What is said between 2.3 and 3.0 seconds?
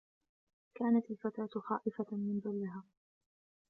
ظلها.